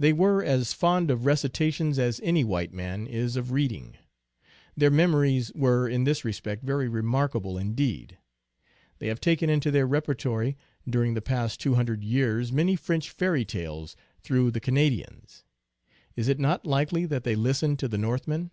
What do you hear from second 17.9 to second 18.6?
Northmen